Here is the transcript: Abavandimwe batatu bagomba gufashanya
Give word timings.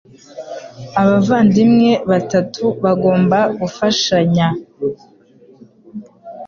Abavandimwe 1.01 1.91
batatu 2.09 2.63
bagomba 2.83 3.39
gufashanya 3.59 4.47